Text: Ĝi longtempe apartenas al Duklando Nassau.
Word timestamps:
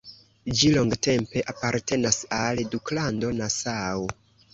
Ĝi 0.59 0.69
longtempe 0.75 1.43
apartenas 1.53 2.17
al 2.39 2.63
Duklando 2.77 3.31
Nassau. 3.41 4.09